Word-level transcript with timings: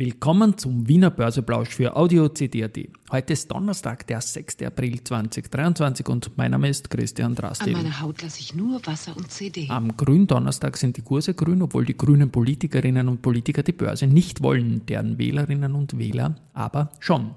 Willkommen 0.00 0.56
zum 0.56 0.88
Wiener 0.88 1.10
Börseplausch 1.10 1.68
für 1.74 1.94
Audio 1.94 2.30
CD.at. 2.30 2.78
Heute 3.12 3.34
ist 3.34 3.50
Donnerstag, 3.50 4.06
der 4.06 4.22
6. 4.22 4.62
April 4.62 5.04
2023 5.04 6.08
und 6.08 6.38
mein 6.38 6.52
Name 6.52 6.70
ist 6.70 6.88
Christian 6.88 7.34
Drastil. 7.34 7.76
An 7.76 7.82
meiner 7.82 8.00
Haut 8.00 8.22
lasse 8.22 8.40
ich 8.40 8.54
nur 8.54 8.80
Wasser 8.86 9.14
und 9.14 9.30
CD. 9.30 9.66
Am 9.68 9.94
Gründonnerstag 9.98 10.78
sind 10.78 10.96
die 10.96 11.02
Kurse 11.02 11.34
grün, 11.34 11.60
obwohl 11.60 11.84
die 11.84 11.98
grünen 11.98 12.30
Politikerinnen 12.30 13.08
und 13.08 13.20
Politiker 13.20 13.62
die 13.62 13.72
Börse 13.72 14.06
nicht 14.06 14.42
wollen, 14.42 14.86
deren 14.86 15.18
Wählerinnen 15.18 15.74
und 15.74 15.98
Wähler 15.98 16.34
aber 16.54 16.92
schon. 16.98 17.32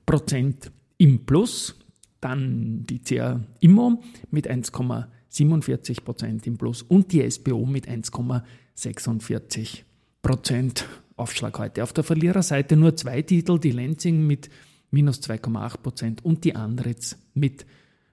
Prozent 0.07 0.73
im 0.97 1.27
Plus. 1.27 1.75
Dann 2.21 2.85
die 2.87 2.99
CA 3.01 3.41
Immo 3.61 4.03
mit 4.31 4.51
1,47 4.51 6.05
Prozent 6.05 6.47
im 6.47 6.59
Plus 6.59 6.83
und 6.83 7.13
die 7.13 7.29
SBO 7.31 7.65
mit 7.65 7.89
1,46 7.89 9.83
Prozent 10.23 10.87
Aufschlag 11.17 11.59
heute. 11.59 11.83
Auf 11.83 11.93
der 11.93 12.05
Verliererseite 12.05 12.77
nur 12.77 12.97
zwei 12.97 13.23
Titel, 13.23 13.59
die 13.59 13.73
Lenzing 13.73 14.27
mit 14.27 14.49
minus 14.91 15.21
2,8 15.21 15.79
Prozent 15.79 16.25
und 16.25 16.45
die 16.45 16.55
Andritz 16.55 17.17
mit 17.35 17.67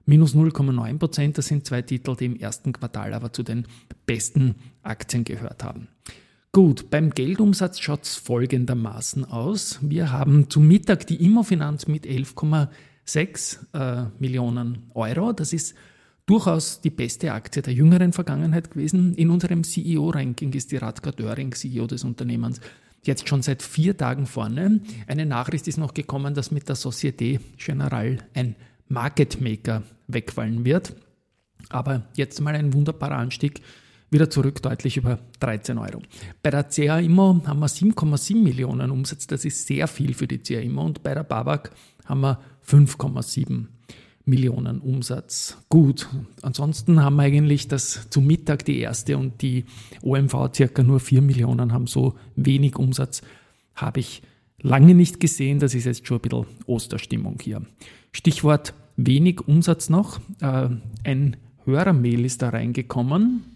minus 0.04 0.34
0,9 0.34 0.98
Prozent. 0.98 1.38
Das 1.38 1.46
sind 1.46 1.66
zwei 1.66 1.82
Titel, 1.82 2.16
die 2.16 2.26
im 2.26 2.36
ersten 2.36 2.72
Quartal 2.72 3.14
aber 3.14 3.32
zu 3.32 3.42
den 3.42 3.66
besten 4.06 4.56
Aktien 4.82 5.24
gehört 5.24 5.64
haben. 5.64 5.88
Gut, 6.52 6.88
beim 6.90 7.10
Geldumsatz 7.10 7.80
schaut 7.80 8.04
es 8.04 8.16
folgendermaßen 8.16 9.24
aus. 9.26 9.78
Wir 9.82 10.10
haben 10.10 10.48
zum 10.48 10.66
Mittag 10.66 11.06
die 11.06 11.22
Immofinanz 11.22 11.86
mit 11.86 12.06
11,7 12.06 12.68
6 13.06 13.66
äh, 13.72 14.04
Millionen 14.18 14.90
Euro. 14.94 15.32
Das 15.32 15.52
ist 15.52 15.74
durchaus 16.26 16.80
die 16.80 16.90
beste 16.90 17.32
Aktie 17.32 17.62
der 17.62 17.72
jüngeren 17.72 18.12
Vergangenheit 18.12 18.70
gewesen. 18.70 19.14
In 19.14 19.30
unserem 19.30 19.64
CEO-Ranking 19.64 20.52
ist 20.52 20.72
die 20.72 20.76
Radka 20.76 21.12
Döring, 21.12 21.52
CEO 21.52 21.86
des 21.86 22.04
Unternehmens, 22.04 22.60
jetzt 23.04 23.28
schon 23.28 23.42
seit 23.42 23.62
vier 23.62 23.96
Tagen 23.96 24.26
vorne. 24.26 24.80
Eine 25.06 25.26
Nachricht 25.26 25.68
ist 25.68 25.78
noch 25.78 25.94
gekommen, 25.94 26.34
dass 26.34 26.50
mit 26.50 26.68
der 26.68 26.76
Societe 26.76 27.40
Generale 27.56 28.18
ein 28.34 28.56
Market 28.88 29.40
Maker 29.40 29.82
wegfallen 30.08 30.64
wird. 30.64 30.94
Aber 31.68 32.02
jetzt 32.14 32.40
mal 32.40 32.54
ein 32.54 32.72
wunderbarer 32.72 33.16
Anstieg, 33.16 33.60
wieder 34.10 34.30
zurück 34.30 34.62
deutlich 34.62 34.96
über 34.96 35.18
13 35.40 35.78
Euro. 35.78 36.00
Bei 36.42 36.50
der 36.50 36.64
CA 36.64 36.98
Immo 36.98 37.42
haben 37.44 37.58
wir 37.58 37.68
7,7 37.68 38.36
Millionen 38.40 38.90
Umsatz, 38.90 39.26
das 39.26 39.44
ist 39.44 39.66
sehr 39.66 39.88
viel 39.88 40.14
für 40.14 40.28
die 40.28 40.38
CA 40.38 40.60
Immo 40.60 40.84
und 40.84 41.02
bei 41.02 41.14
der 41.14 41.24
Babak 41.24 41.72
haben 42.04 42.20
wir 42.20 42.38
5,7 42.68 43.66
Millionen 44.24 44.80
Umsatz. 44.80 45.56
Gut, 45.68 46.08
ansonsten 46.42 47.00
haben 47.00 47.16
wir 47.16 47.22
eigentlich 47.22 47.68
das 47.68 48.10
zu 48.10 48.20
Mittag 48.20 48.64
die 48.64 48.80
erste 48.80 49.16
und 49.16 49.40
die 49.40 49.64
OMV 50.02 50.50
circa 50.54 50.82
nur 50.82 50.98
4 50.98 51.22
Millionen 51.22 51.72
haben 51.72 51.86
so 51.86 52.14
wenig 52.34 52.76
Umsatz, 52.76 53.22
habe 53.76 54.00
ich 54.00 54.22
lange 54.60 54.94
nicht 54.94 55.20
gesehen. 55.20 55.60
Das 55.60 55.74
ist 55.74 55.84
jetzt 55.84 56.06
schon 56.06 56.18
ein 56.18 56.22
bisschen 56.22 56.46
Osterstimmung 56.66 57.38
hier. 57.40 57.62
Stichwort 58.12 58.74
wenig 58.96 59.46
Umsatz 59.46 59.88
noch. 59.88 60.18
Äh, 60.40 60.70
ein 61.04 61.36
Hörermail 61.64 62.24
ist 62.24 62.42
da 62.42 62.48
reingekommen. 62.48 63.55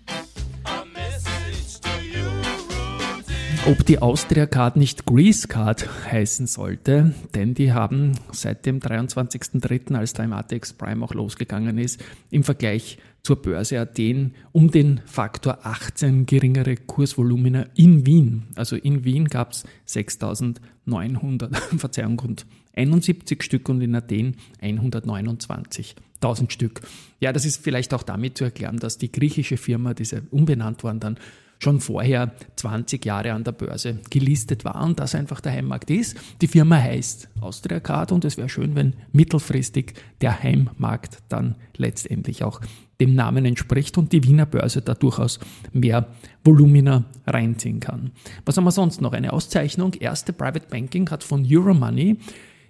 Ob 3.66 3.84
die 3.84 4.00
Austria 4.00 4.46
Card 4.46 4.76
nicht 4.76 5.04
Grease 5.06 5.46
Card 5.46 5.86
heißen 6.10 6.46
sollte, 6.46 7.14
denn 7.34 7.54
die 7.54 7.72
haben 7.72 8.12
seit 8.32 8.64
dem 8.64 8.80
23.03., 8.80 9.94
als 9.94 10.14
der 10.14 10.60
Prime 10.78 11.04
auch 11.04 11.14
losgegangen 11.14 11.76
ist, 11.78 12.02
im 12.30 12.42
Vergleich 12.42 12.98
zur 13.22 13.36
Börse 13.42 13.78
Athen 13.78 14.34
um 14.52 14.70
den 14.70 15.02
Faktor 15.04 15.58
18 15.62 16.24
geringere 16.24 16.76
Kursvolumina 16.76 17.66
in 17.74 18.06
Wien. 18.06 18.44
Also 18.56 18.76
in 18.76 19.04
Wien 19.04 19.26
gab 19.26 19.52
es 19.52 19.64
6.900, 19.88 21.54
Verzeihung, 21.78 22.18
rund 22.18 22.46
71 22.74 23.42
Stück 23.42 23.68
und 23.68 23.82
in 23.82 23.94
Athen 23.94 24.36
129.000 24.62 26.50
Stück. 26.50 26.80
Ja, 27.20 27.32
das 27.32 27.44
ist 27.44 27.62
vielleicht 27.62 27.92
auch 27.92 28.04
damit 28.04 28.38
zu 28.38 28.44
erklären, 28.44 28.78
dass 28.78 28.96
die 28.96 29.12
griechische 29.12 29.58
Firma, 29.58 29.92
diese 29.92 30.22
umbenannt 30.30 30.82
worden 30.82 31.00
dann, 31.00 31.18
schon 31.60 31.80
vorher 31.80 32.32
20 32.56 33.04
Jahre 33.04 33.32
an 33.32 33.44
der 33.44 33.52
Börse 33.52 34.00
gelistet 34.10 34.64
war 34.64 34.82
und 34.82 34.98
das 34.98 35.14
einfach 35.14 35.40
der 35.40 35.52
Heimmarkt 35.52 35.90
ist. 35.90 36.16
Die 36.40 36.48
Firma 36.48 36.76
heißt 36.76 37.28
Austria 37.40 37.80
Card 37.80 38.12
und 38.12 38.24
es 38.24 38.36
wäre 38.36 38.48
schön, 38.48 38.74
wenn 38.74 38.94
mittelfristig 39.12 39.94
der 40.20 40.42
Heimmarkt 40.42 41.18
dann 41.28 41.54
letztendlich 41.76 42.42
auch 42.42 42.60
dem 43.00 43.14
Namen 43.14 43.44
entspricht 43.44 43.96
und 43.98 44.12
die 44.12 44.24
Wiener 44.24 44.46
Börse 44.46 44.82
da 44.82 44.94
durchaus 44.94 45.38
mehr 45.72 46.08
Volumina 46.44 47.04
reinziehen 47.26 47.80
kann. 47.80 48.12
Was 48.44 48.56
haben 48.56 48.64
wir 48.64 48.72
sonst 48.72 49.00
noch? 49.00 49.12
Eine 49.12 49.32
Auszeichnung. 49.32 49.94
Erste 49.94 50.32
Private 50.32 50.66
Banking 50.68 51.08
hat 51.10 51.24
von 51.24 51.46
Euromoney 51.48 52.18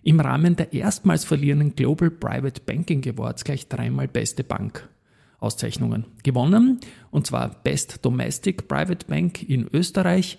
im 0.03 0.21
Rahmen 0.21 0.57
der 0.57 0.73
erstmals 0.73 1.25
verlierenden 1.25 1.75
Global 1.75 2.11
Private 2.11 2.61
Banking 2.65 3.07
Awards 3.09 3.45
gleich 3.45 3.69
dreimal 3.69 4.09
beste 4.09 4.45
Bank 4.45 4.89
Auszeichnungen 5.41 6.05
gewonnen. 6.23 6.81
Und 7.11 7.27
zwar 7.27 7.49
Best 7.49 8.05
Domestic 8.05 8.69
Private 8.69 9.07
Bank 9.07 9.43
in 9.43 9.67
Österreich, 9.73 10.39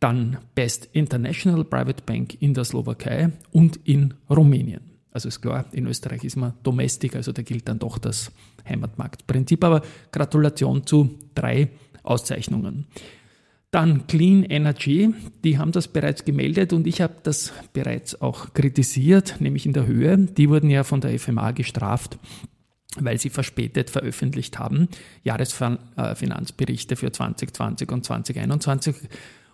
dann 0.00 0.38
Best 0.54 0.88
International 0.92 1.64
Private 1.64 2.02
Bank 2.04 2.40
in 2.40 2.54
der 2.54 2.64
Slowakei 2.64 3.32
und 3.50 3.80
in 3.84 4.14
Rumänien. 4.30 4.82
Also 5.10 5.28
ist 5.28 5.40
klar, 5.40 5.64
in 5.72 5.86
Österreich 5.86 6.24
ist 6.24 6.36
man 6.36 6.54
Domestic, 6.62 7.16
also 7.16 7.32
da 7.32 7.42
gilt 7.42 7.68
dann 7.68 7.78
doch 7.78 7.98
das 7.98 8.32
Heimatmarktprinzip. 8.68 9.62
Aber 9.64 9.82
Gratulation 10.12 10.86
zu 10.86 11.18
drei 11.34 11.70
Auszeichnungen. 12.02 12.86
Dann 13.70 14.06
Clean 14.06 14.44
Energy, 14.44 15.12
die 15.42 15.58
haben 15.58 15.72
das 15.72 15.88
bereits 15.88 16.24
gemeldet 16.24 16.72
und 16.72 16.86
ich 16.86 17.00
habe 17.00 17.14
das 17.22 17.52
bereits 17.72 18.20
auch 18.20 18.54
kritisiert, 18.54 19.40
nämlich 19.40 19.66
in 19.66 19.72
der 19.72 19.86
Höhe. 19.86 20.16
Die 20.16 20.48
wurden 20.48 20.70
ja 20.70 20.84
von 20.84 21.00
der 21.00 21.18
FMA 21.18 21.52
gestraft 21.52 22.18
weil 22.98 23.18
sie 23.18 23.30
verspätet 23.30 23.90
veröffentlicht 23.90 24.58
haben, 24.58 24.88
Jahresfinanzberichte 25.24 26.96
für 26.96 27.10
2020 27.12 27.90
und 27.90 28.04
2021. 28.04 28.96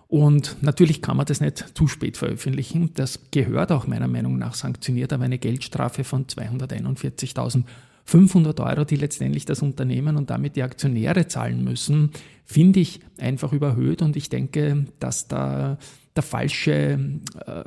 Und 0.09 0.57
natürlich 0.61 1.03
kann 1.03 1.17
man 1.17 1.27
das 1.27 1.41
nicht 1.41 1.77
zu 1.77 1.87
spät 1.87 2.17
veröffentlichen. 2.17 2.91
Das 2.95 3.31
gehört 3.31 3.71
auch 3.71 3.87
meiner 3.87 4.09
Meinung 4.09 4.39
nach 4.39 4.55
sanktioniert, 4.55 5.13
aber 5.13 5.25
eine 5.25 5.39
Geldstrafe 5.39 6.05
von 6.05 6.27
241.500 6.27 7.65
500 8.11 8.59
Euro, 8.59 8.85
die 8.85 8.97
letztendlich 8.97 9.45
das 9.45 9.63
Unternehmen 9.63 10.17
und 10.17 10.31
damit 10.31 10.57
die 10.57 10.65
Aktionäre 10.65 11.29
zahlen 11.29 11.63
müssen, 11.63 12.11
finde 12.45 12.81
ich 12.81 13.01
einfach 13.19 13.53
überhöht 13.53 14.03
und 14.03 14.17
ich 14.17 14.29
denke, 14.29 14.87
dass 14.99 15.29
da 15.29 15.79
der 16.17 16.23
falsche, 16.25 16.99
äh, 17.47 17.65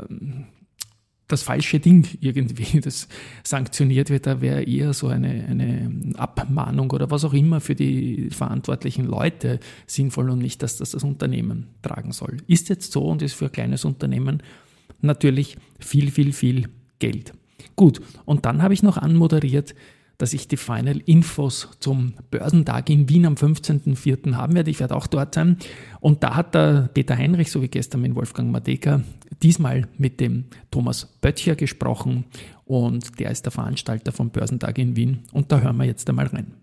das 1.27 1.43
falsche 1.43 1.79
Ding 1.79 2.07
irgendwie, 2.19 2.79
das 2.81 3.07
sanktioniert 3.43 4.09
wird, 4.09 4.27
da 4.27 4.41
wäre 4.41 4.63
eher 4.63 4.93
so 4.93 5.07
eine, 5.07 5.45
eine 5.45 6.15
Abmahnung 6.15 6.91
oder 6.91 7.09
was 7.11 7.25
auch 7.25 7.33
immer 7.33 7.61
für 7.61 7.75
die 7.75 8.29
verantwortlichen 8.29 9.05
Leute 9.05 9.59
sinnvoll 9.87 10.29
und 10.29 10.39
nicht, 10.39 10.61
dass 10.63 10.77
das 10.77 10.91
das 10.91 11.03
Unternehmen 11.03 11.67
tragen 11.81 12.11
soll. 12.11 12.37
Ist 12.47 12.69
jetzt 12.69 12.91
so 12.91 13.03
und 13.03 13.21
ist 13.21 13.33
für 13.33 13.45
ein 13.45 13.51
kleines 13.51 13.85
Unternehmen 13.85 14.43
natürlich 15.01 15.57
viel, 15.79 16.11
viel, 16.11 16.33
viel 16.33 16.69
Geld. 16.99 17.33
Gut, 17.75 18.01
und 18.25 18.45
dann 18.45 18.61
habe 18.61 18.73
ich 18.73 18.83
noch 18.83 18.97
anmoderiert, 18.97 19.73
dass 20.23 20.31
ich 20.31 20.47
die 20.47 20.55
Final 20.55 21.01
Infos 21.05 21.67
zum 21.81 22.13
Börsentag 22.31 22.89
in 22.89 23.09
Wien 23.09 23.25
am 23.25 23.33
15.04. 23.33 24.35
haben 24.35 24.55
werde. 24.55 24.71
Ich 24.71 24.79
werde 24.79 24.95
auch 24.95 25.05
dort 25.05 25.35
sein. 25.35 25.57
Und 25.99 26.23
da 26.23 26.37
hat 26.37 26.55
der 26.55 26.89
Peter 26.93 27.17
Heinrich, 27.17 27.51
so 27.51 27.61
wie 27.61 27.67
gestern 27.67 28.03
mit 28.03 28.15
Wolfgang 28.15 28.49
Mateka, 28.49 29.01
diesmal 29.41 29.89
mit 29.97 30.21
dem 30.21 30.45
Thomas 30.71 31.05
Böttcher 31.19 31.55
gesprochen. 31.55 32.23
Und 32.63 33.19
der 33.19 33.31
ist 33.31 33.43
der 33.43 33.51
Veranstalter 33.51 34.13
vom 34.13 34.29
Börsentag 34.29 34.77
in 34.77 34.95
Wien. 34.95 35.23
Und 35.33 35.51
da 35.51 35.59
hören 35.59 35.75
wir 35.75 35.83
jetzt 35.83 36.07
einmal 36.07 36.27
rein. 36.27 36.53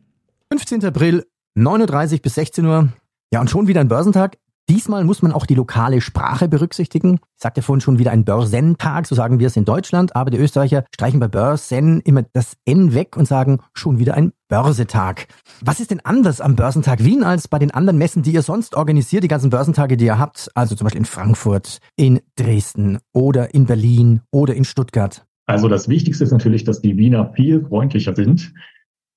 15. 0.51 0.83
April, 0.87 1.27
9.30 1.55 2.13
Uhr 2.15 2.19
bis 2.21 2.35
16 2.37 2.65
Uhr. 2.65 2.89
Ja, 3.31 3.43
und 3.43 3.51
schon 3.51 3.69
wieder 3.69 3.83
ein 3.83 3.89
Börsentag. 3.89 4.39
Diesmal 4.71 5.03
muss 5.03 5.21
man 5.21 5.33
auch 5.33 5.47
die 5.47 5.57
lokale 5.57 6.01
Sprache 6.01 6.47
berücksichtigen. 6.47 7.15
Ich 7.15 7.43
sagte 7.43 7.61
vorhin 7.61 7.81
schon 7.81 7.99
wieder 7.99 8.13
ein 8.13 8.25
Börsentag, 8.25 9.09
so 9.09 9.17
sagen 9.17 9.41
wir 9.41 9.49
es 9.49 9.57
in 9.57 9.65
Deutschland, 9.65 10.15
aber 10.15 10.31
die 10.31 10.39
Österreicher 10.39 10.85
streichen 10.95 11.19
bei 11.19 11.27
Börsen 11.27 12.01
immer 12.03 12.23
das 12.35 12.57
N 12.67 12.95
weg 12.95 13.17
und 13.17 13.27
sagen 13.27 13.59
schon 13.75 13.99
wieder 13.99 14.15
ein 14.15 14.33
Börsetag. 14.49 15.27
Was 15.61 15.81
ist 15.81 15.91
denn 15.91 15.99
anders 16.05 16.41
am 16.41 16.55
Börsentag 16.55 17.03
Wien 17.03 17.25
als 17.25 17.49
bei 17.49 17.59
den 17.59 17.73
anderen 17.73 17.99
Messen, 17.99 18.23
die 18.23 18.31
ihr 18.31 18.43
sonst 18.43 18.77
organisiert, 18.77 19.25
die 19.25 19.29
ganzen 19.29 19.51
Börsentage, 19.51 19.97
die 19.97 20.05
ihr 20.05 20.21
habt, 20.21 20.53
also 20.55 20.77
zum 20.77 20.85
Beispiel 20.85 21.01
in 21.01 21.05
Frankfurt, 21.05 21.79
in 21.97 22.21
Dresden 22.37 22.99
oder 23.13 23.53
in 23.53 23.67
Berlin 23.67 24.21
oder 24.31 24.55
in 24.55 24.63
Stuttgart? 24.63 25.27
Also 25.47 25.67
das 25.67 25.89
Wichtigste 25.89 26.23
ist 26.23 26.31
natürlich, 26.31 26.63
dass 26.63 26.81
die 26.81 26.97
Wiener 26.97 27.33
viel 27.35 27.67
freundlicher 27.67 28.15
sind. 28.15 28.53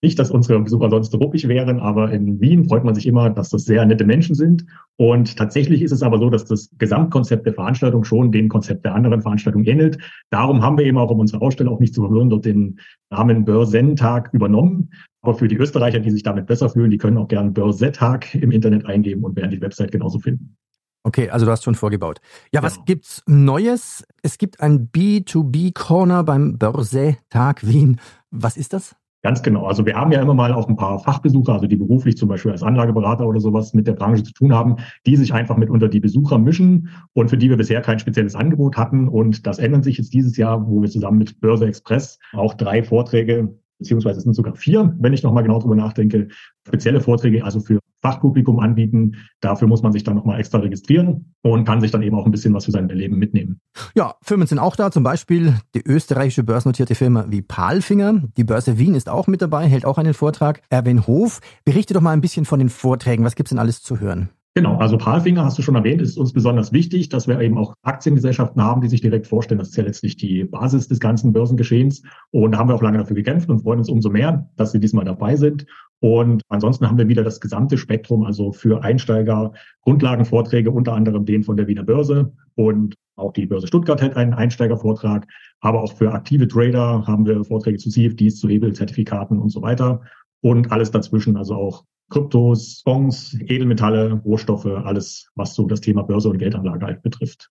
Nicht, 0.04 0.20
dass 0.20 0.32
unsere 0.32 0.60
Besucher 0.60 0.90
sonst 0.90 1.16
ruppig 1.16 1.48
wären, 1.48 1.80
aber 1.80 2.12
in 2.12 2.42
Wien 2.42 2.66
freut 2.66 2.84
man 2.84 2.94
sich 2.94 3.08
immer, 3.08 3.30
dass 3.30 3.50
das 3.50 3.64
sehr 3.64 3.86
nette 3.86 4.04
Menschen 4.04 4.36
sind. 4.36 4.66
Und 4.98 5.38
tatsächlich 5.38 5.82
ist 5.82 5.94
es 5.94 6.04
aber 6.04 6.20
so, 6.20 6.30
dass 6.30 6.44
das 6.44 6.70
Gesamtkonzept 6.78 7.46
der 7.46 7.54
Veranstaltung 7.54 8.04
schon 8.04 8.34
dem 8.34 8.50
Konzept 8.50 8.84
der 8.84 8.96
anderen 8.96 9.22
Veranstaltung 9.22 9.64
ähnelt. 9.64 9.98
Darum 10.30 10.62
haben 10.62 10.78
wir 10.78 10.86
eben 10.86 10.98
auch, 10.98 11.10
um 11.10 11.20
unsere 11.20 11.42
Ausstellung 11.42 11.74
auch 11.76 11.80
nicht 11.80 11.96
zu 11.96 12.02
verwirren, 12.02 12.30
dort 12.30 12.44
den 12.44 12.82
Namen 13.12 13.46
Börsentag 13.46 14.30
übernommen. 14.34 14.90
Aber 15.22 15.36
für 15.36 15.48
die 15.48 15.56
Österreicher, 15.56 16.02
die 16.02 16.12
sich 16.12 16.24
damit 16.24 16.48
besser 16.48 16.70
fühlen, 16.70 16.92
die 16.92 16.98
können 16.98 17.18
auch 17.18 17.30
gerne 17.30 17.52
Börsetag 17.52 18.36
im 18.36 18.52
Internet 18.52 18.86
eingeben 18.86 19.24
und 19.24 19.38
werden 19.38 19.52
die 19.52 19.62
Website 19.62 19.94
genauso 19.94 20.20
finden. 20.20 20.58
Okay, 21.04 21.30
also 21.30 21.46
du 21.46 21.52
hast 21.54 21.64
schon 21.64 21.76
vorgebaut. 21.76 22.20
Ja, 22.52 22.60
genau. 22.60 22.64
was 22.64 22.84
gibt's 22.84 23.24
Neues? 23.26 24.06
Es 24.22 24.38
gibt 24.38 24.60
ein 24.60 24.90
B2B-Corner 24.90 26.26
beim 26.26 26.58
Börsetag 26.58 27.66
Wien. 27.66 28.02
Was 28.32 28.58
ist 28.58 28.74
das? 28.74 28.98
Ganz 29.24 29.42
genau. 29.42 29.66
Also 29.66 29.86
wir 29.86 29.96
haben 29.96 30.12
ja 30.12 30.22
immer 30.22 30.34
mal 30.34 30.52
auch 30.52 30.68
ein 30.68 30.76
paar 30.76 31.00
Fachbesucher, 31.00 31.54
also 31.54 31.66
die 31.66 31.78
beruflich 31.78 32.18
zum 32.18 32.28
Beispiel 32.28 32.52
als 32.52 32.62
Anlageberater 32.62 33.26
oder 33.26 33.40
sowas 33.40 33.74
mit 33.74 33.88
der 33.88 33.94
Branche 33.94 34.24
zu 34.24 34.34
tun 34.34 34.54
haben, 34.54 34.76
die 35.06 35.16
sich 35.16 35.34
einfach 35.34 35.56
mit 35.56 35.70
unter 35.70 35.88
die 35.88 36.02
Besucher 36.02 36.38
mischen 36.38 36.90
und 37.14 37.30
für 37.30 37.38
die 37.38 37.50
wir 37.50 37.56
bisher 37.56 37.80
kein 37.80 38.00
spezielles 38.00 38.36
Angebot 38.36 38.76
hatten. 38.76 39.08
Und 39.08 39.48
das 39.48 39.60
ändert 39.60 39.86
sich 39.86 39.98
jetzt 39.98 40.14
dieses 40.14 40.36
Jahr, 40.36 40.68
wo 40.70 40.82
wir 40.82 40.90
zusammen 40.90 41.20
mit 41.20 41.40
Börse 41.40 41.66
Express 41.66 42.20
auch 42.34 42.54
drei 42.54 42.84
Vorträge 42.84 43.58
beziehungsweise 43.80 44.18
es 44.18 44.24
sind 44.24 44.34
sogar 44.34 44.56
vier, 44.56 44.96
wenn 45.00 45.14
ich 45.14 45.24
nochmal 45.24 45.44
genau 45.44 45.60
drüber 45.60 45.76
nachdenke, 45.76 46.30
spezielle 46.66 47.02
Vorträge, 47.02 47.44
also 47.44 47.60
für 47.60 47.80
Fachpublikum 48.04 48.60
anbieten. 48.60 49.16
Dafür 49.40 49.68
muss 49.68 49.82
man 49.82 49.92
sich 49.94 50.04
dann 50.04 50.16
nochmal 50.16 50.40
extra 50.40 50.60
registrieren 50.60 51.34
und 51.42 51.66
kann 51.66 51.82
sich 51.82 51.90
dann 51.90 52.04
eben 52.04 52.18
auch 52.18 52.26
ein 52.26 52.32
bisschen 52.32 52.54
was 52.54 52.66
für 52.66 52.72
sein 52.72 52.88
Leben 52.90 53.18
mitnehmen. 53.18 53.62
Ja, 53.96 54.16
Firmen 54.22 54.46
sind 54.46 54.60
auch 54.60 54.76
da, 54.76 54.92
zum 54.92 55.04
Beispiel 55.04 55.56
die 55.74 55.82
österreichische 55.82 56.44
börsennotierte 56.44 56.96
Firma 56.96 57.26
wie 57.30 57.42
Palfinger. 57.42 58.24
Die 58.38 58.44
Börse 58.44 58.78
Wien 58.78 58.96
ist 58.96 59.10
auch 59.10 59.28
mit 59.28 59.42
dabei, 59.42 59.68
hält 59.68 59.86
auch 59.86 59.98
einen 59.98 60.14
Vortrag. 60.14 60.62
Erwin 60.70 61.08
Hof, 61.08 61.40
berichte 61.66 61.94
doch 61.94 62.02
mal 62.02 62.12
ein 62.12 62.22
bisschen 62.22 62.46
von 62.46 62.60
den 62.60 62.70
Vorträgen. 62.70 63.24
Was 63.24 63.36
gibt's 63.36 63.50
denn 63.50 63.60
alles 63.60 63.82
zu 63.82 64.00
hören? 64.00 64.30
Genau, 64.56 64.78
also 64.78 65.00
Palfinger 65.00 65.46
hast 65.46 65.58
du 65.58 65.64
schon 65.64 65.74
erwähnt, 65.74 66.00
ist 66.00 66.16
uns 66.16 66.32
besonders 66.32 66.72
wichtig, 66.72 67.10
dass 67.10 67.28
wir 67.28 67.40
eben 67.42 67.58
auch 67.58 67.74
Aktiengesellschaften 67.82 68.62
haben, 68.62 68.82
die 68.82 68.88
sich 68.88 69.02
direkt 69.02 69.26
vorstellen. 69.26 69.58
Das 69.58 69.70
ist 69.70 69.78
ja 69.78 69.84
letztlich 69.84 70.16
die 70.16 70.44
Basis 70.44 70.88
des 70.88 71.00
ganzen 71.00 71.34
Börsengeschehens. 71.34 72.04
Und 72.30 72.52
da 72.52 72.60
haben 72.60 72.70
wir 72.70 72.76
auch 72.76 72.84
lange 72.84 73.00
dafür 73.00 73.16
gekämpft 73.16 73.50
und 73.50 73.62
freuen 73.62 73.80
uns 73.80 73.90
umso 73.90 74.12
mehr, 74.12 74.48
dass 74.56 74.72
sie 74.72 74.80
diesmal 74.80 75.06
dabei 75.06 75.36
sind. 75.38 75.66
Und 76.02 76.44
ansonsten 76.50 76.88
haben 76.88 77.00
wir 77.00 77.08
wieder 77.08 77.24
das 77.24 77.40
gesamte 77.42 77.80
Spektrum, 77.80 78.26
also 78.26 78.52
für 78.52 78.84
Einsteiger 78.84 79.54
Grundlagenvorträge, 79.82 80.70
unter 80.70 80.94
anderem 80.94 81.26
den 81.26 81.44
von 81.44 81.58
der 81.58 81.66
Wiener 81.66 81.84
Börse 81.84 82.32
und 82.54 82.94
auch 83.16 83.34
die 83.34 83.48
Börse 83.48 83.68
Stuttgart 83.68 84.02
hat 84.04 84.16
einen 84.16 84.34
Einsteigervortrag. 84.34 85.28
Aber 85.62 85.82
auch 85.82 85.94
für 85.94 86.12
aktive 86.12 86.48
Trader 86.48 87.08
haben 87.08 87.26
wir 87.26 87.44
Vorträge 87.44 87.80
zu 87.80 87.90
CFDs, 87.90 88.40
zu 88.40 88.50
Hebelzertifikaten 88.50 89.40
und 89.40 89.50
so 89.50 89.64
weiter. 89.64 90.02
Und 90.42 90.72
alles 90.72 90.92
dazwischen, 90.92 91.38
also 91.38 91.56
auch 91.56 91.86
Kryptos, 92.14 92.82
Fonds, 92.84 93.36
Edelmetalle, 93.42 94.14
Rohstoffe, 94.24 94.68
alles, 94.68 95.32
was 95.34 95.56
so 95.56 95.66
das 95.66 95.82
Thema 95.82 96.04
Börse 96.04 96.30
und 96.30 96.38
Geldanlage 96.38 96.86
halt 96.86 97.02
betrifft. 97.02 97.50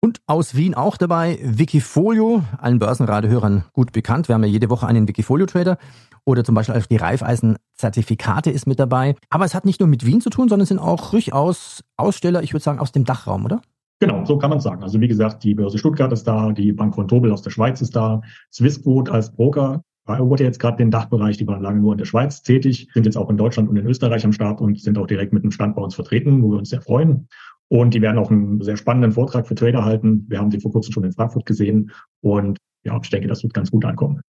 Und 0.00 0.20
aus 0.26 0.54
Wien 0.54 0.74
auch 0.74 0.96
dabei 0.96 1.38
Wikifolio, 1.42 2.44
allen 2.58 2.78
Börsenradehörern 2.78 3.64
gut 3.72 3.90
bekannt. 3.90 4.28
Wir 4.28 4.34
haben 4.34 4.44
ja 4.44 4.50
jede 4.50 4.70
Woche 4.70 4.86
einen 4.86 5.08
Wikifolio-Trader 5.08 5.78
oder 6.24 6.44
zum 6.44 6.54
Beispiel 6.54 6.76
auch 6.76 6.86
die 6.86 6.96
Reifeisen-Zertifikate 6.96 8.50
ist 8.50 8.66
mit 8.66 8.78
dabei. 8.78 9.16
Aber 9.30 9.46
es 9.46 9.54
hat 9.54 9.64
nicht 9.64 9.80
nur 9.80 9.88
mit 9.88 10.06
Wien 10.06 10.20
zu 10.20 10.30
tun, 10.30 10.48
sondern 10.48 10.62
es 10.62 10.68
sind 10.68 10.78
auch 10.78 11.10
durchaus 11.10 11.82
Aussteller, 11.96 12.42
ich 12.42 12.52
würde 12.52 12.62
sagen, 12.62 12.78
aus 12.78 12.92
dem 12.92 13.04
Dachraum, 13.04 13.44
oder? 13.44 13.62
Genau, 13.98 14.24
so 14.24 14.38
kann 14.38 14.50
man 14.50 14.60
sagen. 14.60 14.82
Also 14.82 15.00
wie 15.00 15.08
gesagt, 15.08 15.42
die 15.42 15.54
Börse 15.54 15.78
Stuttgart 15.78 16.12
ist 16.12 16.24
da, 16.24 16.52
die 16.52 16.72
Bank 16.72 16.94
von 16.94 17.08
Tobel 17.08 17.32
aus 17.32 17.42
der 17.42 17.50
Schweiz 17.50 17.80
ist 17.80 17.96
da, 17.96 18.20
Swissquote 18.52 19.10
als 19.10 19.32
Broker 19.34 19.82
erobert 20.06 20.40
jetzt 20.40 20.58
gerade 20.58 20.76
den 20.76 20.90
Dachbereich, 20.90 21.36
die 21.38 21.46
waren 21.46 21.62
lange 21.62 21.80
nur 21.80 21.92
in 21.92 21.98
der 21.98 22.04
Schweiz 22.04 22.42
tätig, 22.42 22.88
sind 22.92 23.06
jetzt 23.06 23.16
auch 23.16 23.30
in 23.30 23.36
Deutschland 23.36 23.68
und 23.68 23.76
in 23.76 23.86
Österreich 23.86 24.24
am 24.24 24.32
Start 24.32 24.60
und 24.60 24.80
sind 24.80 24.98
auch 24.98 25.06
direkt 25.06 25.32
mit 25.32 25.42
einem 25.42 25.50
Stand 25.50 25.76
bei 25.76 25.82
uns 25.82 25.94
vertreten, 25.94 26.42
wo 26.42 26.50
wir 26.50 26.58
uns 26.58 26.70
sehr 26.70 26.82
freuen. 26.82 27.28
Und 27.68 27.94
die 27.94 28.02
werden 28.02 28.18
auch 28.18 28.30
einen 28.30 28.60
sehr 28.60 28.76
spannenden 28.76 29.12
Vortrag 29.12 29.48
für 29.48 29.54
Trader 29.54 29.84
halten. 29.84 30.26
Wir 30.28 30.38
haben 30.38 30.50
sie 30.50 30.60
vor 30.60 30.72
kurzem 30.72 30.92
schon 30.92 31.04
in 31.04 31.12
Frankfurt 31.12 31.46
gesehen 31.46 31.90
und 32.20 32.58
ja, 32.84 32.98
ich 33.02 33.08
denke, 33.08 33.28
das 33.28 33.42
wird 33.42 33.54
ganz 33.54 33.70
gut 33.70 33.84
ankommen. 33.84 34.20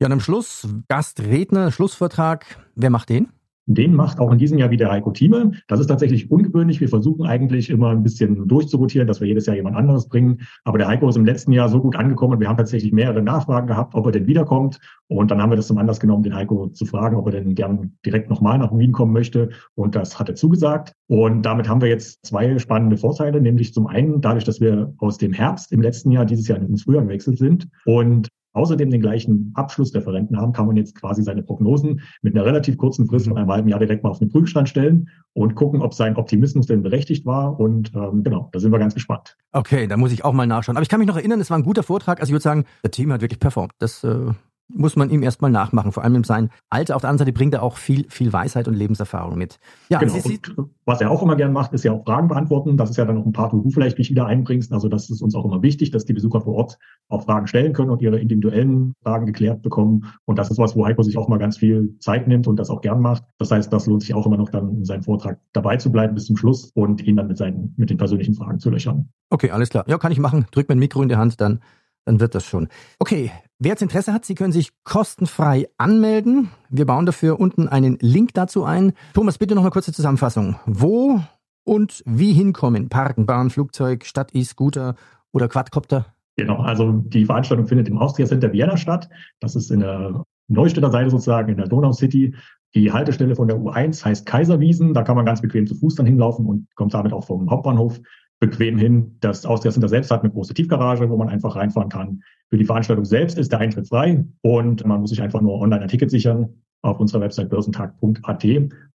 Ja, 0.00 0.06
und 0.06 0.12
am 0.12 0.20
Schluss 0.20 0.66
Gastredner, 0.88 1.72
Schlussvortrag. 1.72 2.46
Wer 2.74 2.90
macht 2.90 3.10
den? 3.10 3.28
Den 3.68 3.94
macht 3.94 4.18
auch 4.18 4.32
in 4.32 4.38
diesem 4.38 4.56
Jahr 4.56 4.70
wieder 4.70 4.90
Heiko 4.90 5.10
Thieme. 5.10 5.52
Das 5.66 5.78
ist 5.78 5.88
tatsächlich 5.88 6.30
ungewöhnlich. 6.30 6.80
Wir 6.80 6.88
versuchen 6.88 7.26
eigentlich 7.26 7.68
immer 7.68 7.90
ein 7.90 8.02
bisschen 8.02 8.48
durchzurotieren, 8.48 9.06
dass 9.06 9.20
wir 9.20 9.28
jedes 9.28 9.44
Jahr 9.44 9.56
jemand 9.56 9.76
anderes 9.76 10.08
bringen. 10.08 10.40
Aber 10.64 10.78
der 10.78 10.88
Heiko 10.88 11.06
ist 11.06 11.16
im 11.16 11.26
letzten 11.26 11.52
Jahr 11.52 11.68
so 11.68 11.78
gut 11.78 11.94
angekommen. 11.94 12.40
Wir 12.40 12.48
haben 12.48 12.56
tatsächlich 12.56 12.92
mehrere 12.92 13.20
Nachfragen 13.20 13.66
gehabt, 13.66 13.94
ob 13.94 14.06
er 14.06 14.12
denn 14.12 14.26
wiederkommt. 14.26 14.78
Und 15.08 15.30
dann 15.30 15.42
haben 15.42 15.50
wir 15.50 15.56
das 15.56 15.66
zum 15.66 15.76
Anlass 15.76 16.00
genommen, 16.00 16.22
den 16.22 16.34
Heiko 16.34 16.68
zu 16.68 16.86
fragen, 16.86 17.16
ob 17.16 17.26
er 17.26 17.32
denn 17.32 17.54
gern 17.54 17.92
direkt 18.06 18.30
nochmal 18.30 18.56
nach 18.56 18.74
Wien 18.74 18.92
kommen 18.92 19.12
möchte. 19.12 19.50
Und 19.74 19.94
das 19.94 20.18
hat 20.18 20.30
er 20.30 20.34
zugesagt. 20.34 20.94
Und 21.06 21.42
damit 21.42 21.68
haben 21.68 21.82
wir 21.82 21.88
jetzt 21.88 22.24
zwei 22.24 22.58
spannende 22.58 22.96
Vorteile, 22.96 23.38
nämlich 23.38 23.74
zum 23.74 23.86
einen 23.86 24.22
dadurch, 24.22 24.44
dass 24.44 24.62
wir 24.62 24.94
aus 24.96 25.18
dem 25.18 25.34
Herbst 25.34 25.72
im 25.72 25.82
letzten 25.82 26.10
Jahr 26.10 26.24
dieses 26.24 26.48
Jahr 26.48 26.58
ins 26.58 26.84
Frühjahr 26.84 27.02
gewechselt 27.02 27.36
sind 27.36 27.68
und 27.84 28.28
außerdem 28.58 28.90
den 28.90 29.00
gleichen 29.00 29.52
Abschlussreferenten 29.54 30.36
haben, 30.36 30.52
kann 30.52 30.66
man 30.66 30.76
jetzt 30.76 30.94
quasi 30.94 31.22
seine 31.22 31.42
Prognosen 31.42 32.00
mit 32.22 32.34
einer 32.34 32.44
relativ 32.44 32.76
kurzen 32.76 33.06
Frist 33.06 33.28
von 33.28 33.38
einem 33.38 33.50
halben 33.50 33.68
Jahr 33.68 33.78
direkt 33.78 34.02
mal 34.02 34.10
auf 34.10 34.18
den 34.18 34.28
Prüfstand 34.28 34.68
stellen 34.68 35.08
und 35.32 35.54
gucken, 35.54 35.80
ob 35.80 35.94
sein 35.94 36.16
Optimismus 36.16 36.66
denn 36.66 36.82
berechtigt 36.82 37.24
war. 37.24 37.58
Und 37.58 37.92
ähm, 37.94 38.24
genau, 38.24 38.48
da 38.52 38.58
sind 38.58 38.72
wir 38.72 38.78
ganz 38.78 38.94
gespannt. 38.94 39.36
Okay, 39.52 39.86
da 39.86 39.96
muss 39.96 40.12
ich 40.12 40.24
auch 40.24 40.32
mal 40.32 40.46
nachschauen. 40.46 40.76
Aber 40.76 40.82
ich 40.82 40.88
kann 40.88 40.98
mich 40.98 41.08
noch 41.08 41.16
erinnern, 41.16 41.40
es 41.40 41.50
war 41.50 41.58
ein 41.58 41.64
guter 41.64 41.82
Vortrag. 41.82 42.20
Also 42.20 42.30
ich 42.30 42.34
würde 42.34 42.42
sagen, 42.42 42.64
das 42.82 42.90
Team 42.90 43.12
hat 43.12 43.20
wirklich 43.20 43.40
performt. 43.40 43.72
Das 43.78 44.02
äh, 44.04 44.32
muss 44.68 44.96
man 44.96 45.10
ihm 45.10 45.22
erstmal 45.22 45.50
nachmachen, 45.50 45.92
vor 45.92 46.04
allem 46.04 46.16
in 46.16 46.24
seinem 46.24 46.50
Alter. 46.68 46.96
Auf 46.96 47.02
der 47.02 47.10
anderen 47.10 47.26
Seite 47.26 47.32
bringt 47.32 47.54
er 47.54 47.62
auch 47.62 47.78
viel, 47.78 48.06
viel 48.10 48.32
Weisheit 48.32 48.68
und 48.68 48.74
Lebenserfahrung 48.74 49.38
mit. 49.38 49.58
Ja, 49.88 49.98
genau. 49.98 50.14
und 50.14 50.70
was 50.84 51.00
er 51.00 51.10
auch 51.10 51.22
immer 51.22 51.36
gern 51.36 51.52
macht, 51.52 51.72
ist 51.72 51.84
ja 51.84 51.92
auch 51.92 52.04
Fragen 52.04 52.28
beantworten. 52.28 52.76
Das 52.76 52.90
ist 52.90 52.96
ja 52.96 53.04
dann 53.04 53.16
noch 53.16 53.26
ein 53.26 53.32
Part, 53.32 53.52
wo 53.52 53.58
du 53.58 53.70
vielleicht 53.70 53.98
mich 53.98 54.10
wieder 54.10 54.26
einbringst. 54.26 54.72
Also 54.72 54.88
das 54.88 55.08
ist 55.08 55.22
uns 55.22 55.34
auch 55.34 55.44
immer 55.44 55.62
wichtig, 55.62 55.90
dass 55.90 56.04
die 56.04 56.12
Besucher 56.12 56.42
vor 56.42 56.54
Ort 56.54 56.78
auch 57.08 57.24
Fragen 57.24 57.46
stellen 57.46 57.72
können 57.72 57.90
und 57.90 58.02
ihre 58.02 58.18
individuellen 58.18 58.92
Fragen 59.02 59.26
geklärt 59.26 59.62
bekommen. 59.62 60.04
Und 60.26 60.38
das 60.38 60.50
ist 60.50 60.58
was, 60.58 60.76
wo 60.76 60.86
Heiko 60.86 61.02
sich 61.02 61.16
auch 61.16 61.28
mal 61.28 61.38
ganz 61.38 61.56
viel 61.56 61.96
Zeit 61.98 62.28
nimmt 62.28 62.46
und 62.46 62.56
das 62.56 62.68
auch 62.68 62.82
gern 62.82 63.00
macht. 63.00 63.24
Das 63.38 63.50
heißt, 63.50 63.72
das 63.72 63.86
lohnt 63.86 64.02
sich 64.02 64.14
auch 64.14 64.26
immer 64.26 64.36
noch 64.36 64.50
dann 64.50 64.76
in 64.76 64.84
seinem 64.84 65.02
Vortrag 65.02 65.38
dabei 65.52 65.78
zu 65.78 65.90
bleiben 65.90 66.14
bis 66.14 66.26
zum 66.26 66.36
Schluss 66.36 66.70
und 66.74 67.02
ihn 67.02 67.16
dann 67.16 67.28
mit 67.28 67.38
seinen, 67.38 67.74
mit 67.76 67.88
den 67.90 67.96
persönlichen 67.96 68.34
Fragen 68.34 68.58
zu 68.58 68.70
löchern. 68.70 69.08
Okay, 69.30 69.50
alles 69.50 69.70
klar. 69.70 69.84
Ja, 69.88 69.98
kann 69.98 70.12
ich 70.12 70.20
machen. 70.20 70.46
Drück 70.50 70.68
mein 70.68 70.78
Mikro 70.78 71.02
in 71.02 71.08
der 71.08 71.18
Hand, 71.18 71.40
dann 71.40 71.60
dann 72.08 72.20
wird 72.20 72.34
das 72.34 72.44
schon. 72.44 72.68
Okay, 72.98 73.30
wer 73.58 73.70
jetzt 73.70 73.82
Interesse 73.82 74.14
hat, 74.14 74.24
Sie 74.24 74.34
können 74.34 74.52
sich 74.52 74.70
kostenfrei 74.82 75.68
anmelden. 75.76 76.50
Wir 76.70 76.86
bauen 76.86 77.04
dafür 77.04 77.38
unten 77.38 77.68
einen 77.68 77.98
Link 78.00 78.32
dazu 78.32 78.64
ein. 78.64 78.94
Thomas, 79.12 79.36
bitte 79.36 79.54
noch 79.54 79.62
eine 79.62 79.70
kurze 79.70 79.92
Zusammenfassung. 79.92 80.56
Wo 80.64 81.20
und 81.64 82.02
wie 82.06 82.32
hinkommen? 82.32 82.88
Parken, 82.88 83.26
Bahn, 83.26 83.50
Flugzeug, 83.50 84.06
Stadt, 84.06 84.34
E-Scooter 84.34 84.94
oder 85.32 85.48
Quadcopter? 85.48 86.06
Genau, 86.36 86.56
also 86.62 86.92
die 86.92 87.26
Veranstaltung 87.26 87.66
findet 87.66 87.88
im 87.88 87.98
Austria 87.98 88.26
Center 88.26 88.52
Vienna 88.52 88.78
statt. 88.78 89.10
Das 89.40 89.54
ist 89.54 89.70
in 89.70 89.80
der 89.80 90.24
Neustädter 90.46 90.90
Seite 90.90 91.10
sozusagen 91.10 91.50
in 91.50 91.58
der 91.58 91.68
Donau 91.68 91.92
City. 91.92 92.34
Die 92.74 92.90
Haltestelle 92.90 93.36
von 93.36 93.48
der 93.48 93.58
U1 93.58 94.02
heißt 94.02 94.24
Kaiserwiesen. 94.24 94.94
Da 94.94 95.02
kann 95.02 95.16
man 95.16 95.26
ganz 95.26 95.42
bequem 95.42 95.66
zu 95.66 95.74
Fuß 95.74 95.96
dann 95.96 96.06
hinlaufen 96.06 96.46
und 96.46 96.68
kommt 96.74 96.94
damit 96.94 97.12
auch 97.12 97.26
vom 97.26 97.50
Hauptbahnhof 97.50 98.00
bequem 98.40 98.78
hin. 98.78 99.16
Das 99.20 99.44
Austria 99.44 99.72
Center 99.72 99.88
selbst 99.88 100.10
hat 100.10 100.22
eine 100.22 100.30
große 100.32 100.54
Tiefgarage, 100.54 101.08
wo 101.10 101.16
man 101.16 101.28
einfach 101.28 101.56
reinfahren 101.56 101.88
kann. 101.88 102.22
Für 102.50 102.56
die 102.56 102.64
Veranstaltung 102.64 103.04
selbst 103.04 103.38
ist 103.38 103.52
der 103.52 103.58
Eintritt 103.60 103.88
frei 103.88 104.24
und 104.42 104.86
man 104.86 105.00
muss 105.00 105.10
sich 105.10 105.20
einfach 105.20 105.40
nur 105.40 105.60
online 105.60 105.82
ein 105.82 105.88
Ticket 105.88 106.10
sichern 106.10 106.48
auf 106.82 107.00
unserer 107.00 107.20
Website 107.20 107.50
börsentag.at 107.50 108.46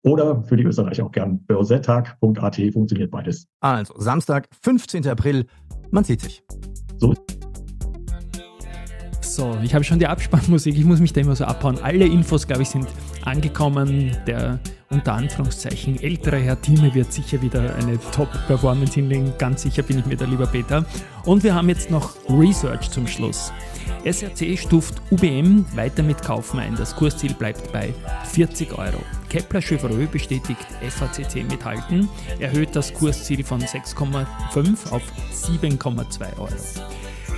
oder 0.03 0.43
für 0.43 0.55
die 0.55 0.63
Österreicher 0.63 1.05
auch 1.05 1.11
gern 1.11 1.43
börsetag.at 1.45 2.61
funktioniert 2.71 3.11
beides. 3.11 3.47
Also 3.59 3.93
Samstag, 3.97 4.47
15. 4.61 5.07
April, 5.07 5.45
man 5.91 6.03
sieht 6.03 6.21
sich. 6.21 6.43
So. 6.97 7.13
So, 9.21 9.57
ich 9.63 9.73
habe 9.73 9.83
schon 9.83 9.99
die 9.99 10.07
Abspannmusik, 10.07 10.77
ich 10.77 10.85
muss 10.85 10.99
mich 10.99 11.11
da 11.11 11.21
immer 11.21 11.35
so 11.35 11.45
abhauen. 11.45 11.79
Alle 11.81 12.05
Infos, 12.05 12.45
glaube 12.45 12.61
ich, 12.61 12.69
sind 12.69 12.87
angekommen. 13.25 14.11
Der 14.27 14.59
unter 14.93 15.13
Anführungszeichen 15.13 16.01
ältere 16.01 16.37
Herr 16.37 16.61
Thieme 16.61 16.93
wird 16.93 17.11
sicher 17.11 17.41
wieder 17.41 17.75
eine 17.75 17.99
Top-Performance 18.11 18.93
hinlegen. 18.93 19.33
Ganz 19.37 19.63
sicher 19.63 19.81
bin 19.81 19.99
ich 19.99 20.05
mir 20.05 20.15
der 20.15 20.27
lieber 20.27 20.45
Peter. 20.45 20.85
Und 21.25 21.43
wir 21.43 21.55
haben 21.55 21.67
jetzt 21.69 21.89
noch 21.89 22.15
Research 22.29 22.91
zum 22.91 23.07
Schluss. 23.07 23.51
SRC 24.05 24.57
stuft 24.57 25.01
UBM 25.11 25.65
weiter 25.75 26.03
mit 26.03 26.21
Kaufen 26.21 26.59
ein. 26.59 26.75
Das 26.75 26.95
Kursziel 26.95 27.33
bleibt 27.33 27.71
bei 27.73 27.93
40 28.31 28.77
Euro. 28.77 28.99
Kepler 29.29 29.61
Chevreux 29.61 30.07
bestätigt 30.11 30.65
FACC 30.87 31.43
mithalten, 31.49 32.07
erhöht 32.39 32.75
das 32.75 32.93
Kursziel 32.93 33.43
von 33.43 33.61
6,5 33.61 34.91
auf 34.91 35.01
7,2 35.33 36.37
Euro. 36.37 36.49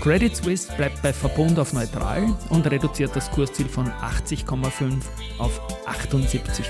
Credit 0.05 0.35
Suisse 0.35 0.71
bleibt 0.77 1.01
bei 1.01 1.11
Verbund 1.11 1.57
auf 1.57 1.73
neutral 1.73 2.27
und 2.51 2.69
reduziert 2.69 3.15
das 3.15 3.31
Kursziel 3.31 3.67
von 3.67 3.87
80,5 3.87 5.01
auf 5.39 5.59
78,5. 5.87 6.61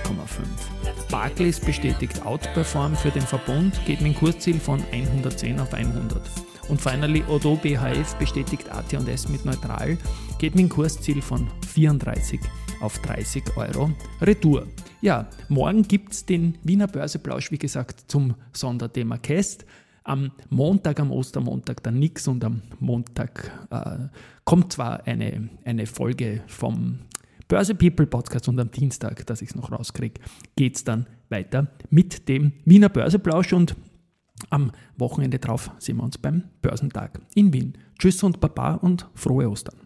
Barclays 1.11 1.59
bestätigt 1.59 2.25
Outperform 2.25 2.95
für 2.95 3.11
den 3.11 3.23
Verbund, 3.23 3.77
geht 3.85 3.99
mit 3.99 4.13
dem 4.13 4.17
Kursziel 4.17 4.57
von 4.57 4.81
110 4.89 5.59
auf 5.59 5.73
100. 5.73 6.21
Und 6.69 6.79
finally 6.79 7.25
Odo 7.27 7.57
BHF 7.57 8.15
bestätigt 8.15 8.71
AT&S 8.71 9.27
mit 9.27 9.43
neutral, 9.43 9.97
geht 10.39 10.55
mit 10.55 10.63
dem 10.63 10.69
Kursziel 10.69 11.21
von 11.21 11.51
34 11.73 12.39
auf 12.79 12.99
30 12.99 13.57
Euro 13.57 13.91
Retour. 14.21 14.65
Ja, 15.01 15.27
morgen 15.49 15.83
gibt 15.83 16.13
es 16.13 16.25
den 16.25 16.57
Wiener 16.63 16.87
Börseplausch, 16.87 17.51
wie 17.51 17.57
gesagt, 17.57 18.05
zum 18.07 18.35
Sonderthema 18.53 19.17
Cast. 19.17 19.65
Am 20.05 20.31
Montag, 20.49 20.99
am 20.99 21.11
Ostermontag 21.11 21.81
dann 21.83 21.97
nichts 21.97 22.27
und 22.27 22.43
am 22.45 22.61
Montag 22.79 23.51
äh, 23.71 24.07
kommt 24.43 24.71
zwar 24.71 25.05
eine, 25.07 25.49
eine 25.65 25.87
Folge 25.87 26.43
vom 26.45 26.99
Börse 27.47 27.73
People 27.73 28.05
Podcast 28.05 28.47
und 28.47 28.59
am 28.59 28.69
Dienstag, 28.69 29.25
dass 29.25 29.41
ich 29.41 29.49
es 29.49 29.55
noch 29.55 29.71
rauskriege, 29.71 30.21
geht 30.55 30.75
es 30.75 30.83
dann 30.83 31.07
weiter 31.29 31.67
mit 31.89 32.29
dem 32.29 32.53
Wiener 32.65 32.89
Börseplausch 32.89 33.53
und 33.53 33.75
am 34.51 34.71
Wochenende 34.97 35.39
drauf 35.39 35.71
sehen 35.79 35.97
wir 35.97 36.03
uns 36.03 36.19
beim 36.19 36.43
Börsentag 36.61 37.19
in 37.33 37.51
Wien. 37.51 37.73
Tschüss 37.97 38.21
und 38.21 38.39
Baba 38.39 38.75
und 38.75 39.07
frohe 39.15 39.49
Ostern. 39.49 39.84